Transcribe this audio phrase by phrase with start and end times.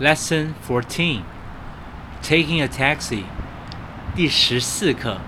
[0.00, 1.22] Lesson Fourteen:
[2.22, 3.24] Taking a Taxi.
[4.14, 5.18] 第十四课：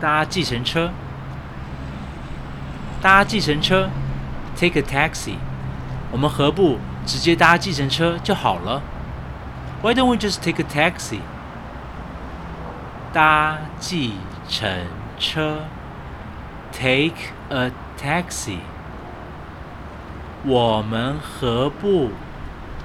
[0.00, 0.90] 搭计程车。
[3.02, 3.90] 搭计程车，
[4.56, 5.34] take a taxi。
[6.10, 8.82] 我们何不直接搭计程车就好了？
[9.82, 11.20] Why don't we just take a taxi？
[13.12, 14.14] 搭计
[14.48, 14.86] 程
[15.18, 15.64] 车，
[16.72, 18.58] take a taxi。
[20.44, 22.10] 我们何不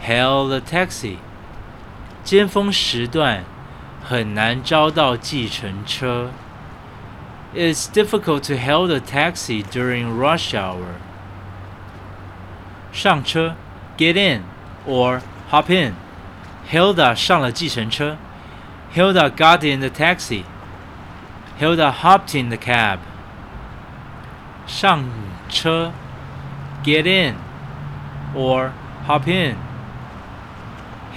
[0.02, 1.18] ，hail a taxi。
[2.29, 3.45] 尖峰时段
[4.03, 6.31] 很难招到计程车。
[7.55, 10.97] It's difficult to hail a taxi during rush hour.
[12.93, 13.55] 上车，
[13.97, 14.43] get in
[14.87, 15.95] or hop in.
[16.71, 18.17] Hilda 上了计程车。
[18.95, 20.45] Hilda got in the taxi.
[21.59, 22.99] Hilda hopped in the cab.
[24.67, 25.05] 上
[25.49, 25.93] 车，
[26.83, 27.37] get in
[28.35, 28.71] or
[29.07, 29.57] hop in.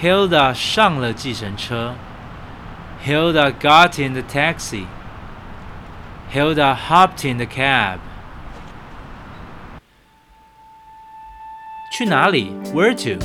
[0.01, 1.95] Hilda 上了计程车。
[3.05, 4.85] Hilda got in the taxi.
[6.31, 7.99] Hilda hopped in the cab.
[11.91, 13.23] 去哪里？Where to？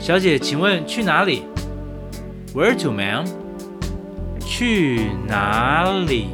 [0.00, 1.46] 小姐，请问去哪里
[2.52, 3.26] ？Where to, ma'am？
[4.40, 6.30] 去哪里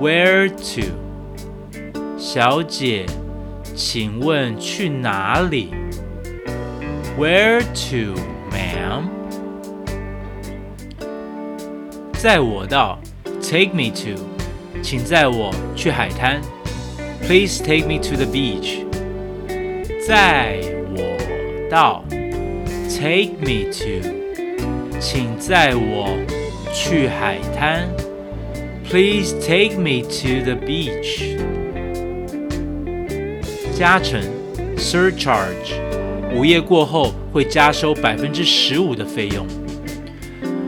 [0.00, 0.92] ？Where to？
[2.16, 3.04] 小姐，
[3.76, 5.74] 请问去哪里
[7.18, 8.18] ？Where to,
[8.77, 9.09] ma'am？
[12.13, 12.99] 载我到，
[13.41, 14.21] Take me to，
[14.81, 16.39] 请载我去海滩。
[17.21, 18.85] Please take me to the beach。
[20.07, 20.59] 载
[20.95, 21.17] 我
[21.69, 22.03] 到，
[22.89, 24.01] Take me to，
[24.99, 26.15] 请载我
[26.73, 27.89] 去海滩。
[28.89, 31.37] Please take me to the beach。
[33.75, 34.21] 加成，
[34.77, 35.73] surcharge，
[36.33, 39.45] 午夜过后会加收百分之十五的费用。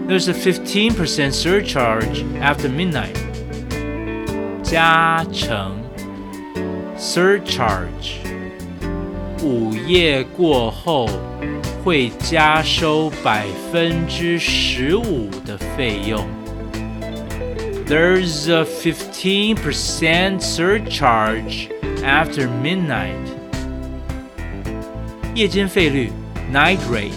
[0.07, 3.16] There's a 15% surcharge after midnight.
[4.61, 5.79] 加成
[6.97, 8.17] surcharge
[9.43, 11.07] 午夜过后
[11.83, 16.25] 会加收百分之十五的费用。
[17.88, 21.69] There's a 15% surcharge
[22.03, 23.28] after midnight.
[25.33, 26.09] 夜间费率
[26.53, 27.11] night rate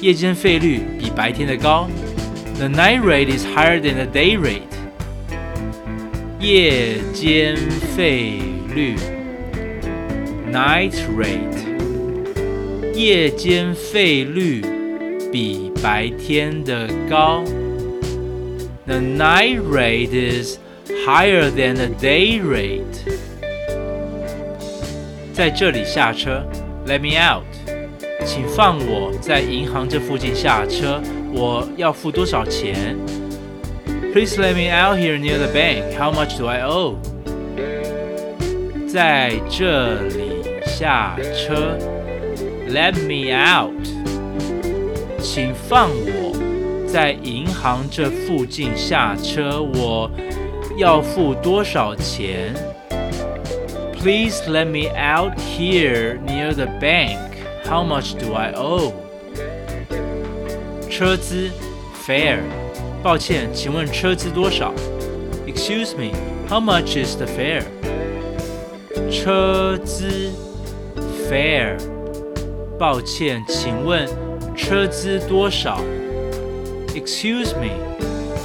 [0.00, 1.88] 夜间费率比白天的高。
[2.58, 4.62] The night rate is higher than the day rate.
[6.38, 7.54] 夜间
[7.96, 8.40] 费
[8.74, 8.96] 率
[10.50, 11.60] night rate
[12.94, 14.62] 夜间费率
[15.30, 17.44] 比白天的高。
[18.86, 20.58] The night rate is
[21.06, 23.20] higher than the day rate.
[25.32, 26.42] 在这里下车
[26.85, 27.45] ，Let me out.
[28.25, 31.01] 请放我在银行这附近下车，
[31.33, 32.97] 我要付多少钱
[34.13, 35.95] ？Please let me out here near the bank.
[35.97, 36.95] How much do I owe?
[38.87, 41.77] 在这里下车
[42.69, 43.73] ，Let me out.
[45.21, 50.09] 请放我在银行这附近下车，我
[50.77, 52.53] 要付多少钱
[54.04, 57.18] ？Please let me out here near the bank.
[57.64, 58.92] How much do I owe?
[60.88, 61.50] 车资
[62.06, 62.40] fare？
[63.02, 64.72] 抱歉，请问车资多少？
[65.46, 66.12] Excuse me,
[66.48, 67.64] how much is the fare？
[69.10, 70.30] 车资
[71.28, 71.78] fare。
[72.78, 74.08] 抱歉，请问
[74.56, 75.80] 车资多少？
[76.94, 77.70] Excuse me,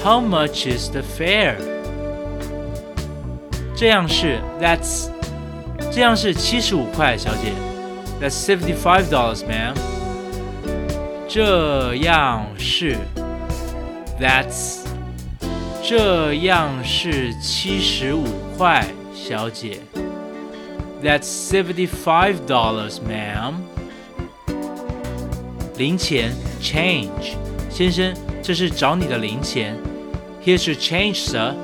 [0.03, 1.55] how much is the fare？
[3.75, 5.09] 这样是 That's
[5.92, 7.52] 这样是七十五块，小姐。
[8.20, 9.74] That's seventy-five dollars, ma'am.
[11.28, 12.96] 这样是
[14.20, 14.80] ，That's
[15.82, 18.24] 这样是七十五
[18.56, 19.80] 块，小姐。
[21.02, 23.54] That's seventy-five dollars, ma'am.
[25.76, 26.32] 零钱
[26.62, 27.34] ，change，
[27.70, 29.76] 先生，这是找你的零钱。
[30.44, 31.54] Here's your change, sir.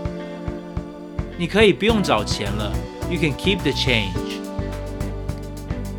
[1.38, 2.72] 你可以不用找钱了。
[3.09, 4.39] You can keep the change.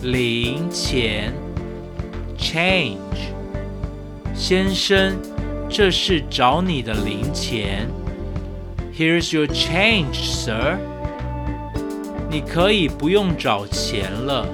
[0.03, 1.33] 零钱，
[2.39, 2.97] change。
[4.35, 5.17] 先生，
[5.69, 7.89] 这是找你的零钱。
[8.93, 10.79] Here's your change, sir.
[12.31, 14.49] 你可以不用找钱了。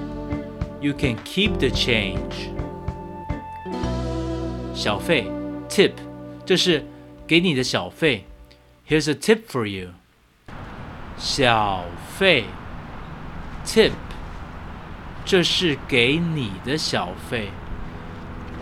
[0.81, 2.51] You can keep the change.
[4.75, 5.27] 小费，
[5.69, 5.93] tip，
[6.45, 6.85] 这是
[7.27, 8.25] 给你的小费。
[8.89, 9.89] Here's a tip for you.
[11.17, 11.85] 小
[12.17, 12.45] 费，
[13.65, 13.93] tip，
[15.25, 17.51] 这是给你的小费。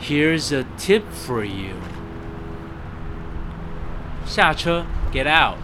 [0.00, 1.76] Here's a tip for you.
[4.24, 5.58] 下车，get out.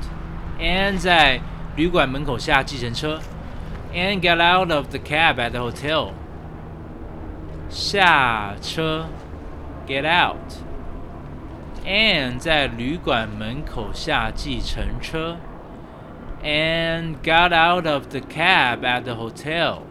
[0.61, 1.41] And 在
[1.77, 3.21] 旅馆门口下计程车。
[3.95, 6.13] And get out of the cab at the hotel.
[7.69, 9.07] 下车，
[9.87, 10.39] get out.
[11.85, 15.37] And 在旅馆门口下计程车。
[16.44, 19.87] And got out of the cab at the hotel.